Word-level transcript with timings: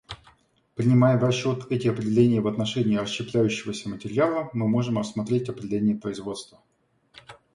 Принимая 0.73 1.19
в 1.19 1.23
расчет 1.23 1.67
эти 1.69 1.87
определения 1.87 2.41
в 2.41 2.47
отношении 2.47 2.95
расщепляющегося 2.97 3.87
материала, 3.87 4.49
мы 4.51 4.67
можем 4.67 4.97
рассмотреть 4.97 5.47
определение 5.47 5.95
"производства". 5.95 6.59